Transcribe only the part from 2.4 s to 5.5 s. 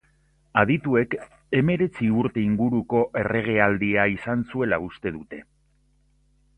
inguruko erregealdia izan zuela uste dute.